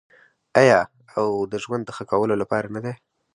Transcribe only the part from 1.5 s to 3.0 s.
د ژوند د ښه کولو لپاره نه دی؟